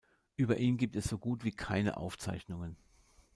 Über 0.35 0.57
ihn 0.57 0.77
gibt 0.77 0.95
es 0.95 1.05
so 1.05 1.19
gut 1.19 1.43
wie 1.43 1.51
keine 1.51 1.97
Aufzeichnungen. 1.97 2.75